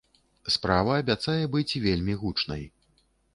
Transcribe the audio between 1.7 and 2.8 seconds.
вельмі гучнай.